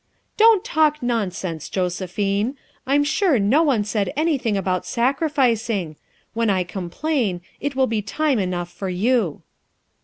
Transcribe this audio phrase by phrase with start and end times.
[0.35, 2.57] "Don't talk nonsense, Josephine.
[2.87, 5.95] I'm sure no one said anything about sacrificing;
[6.33, 9.43] when I complain, it will be time enough for you."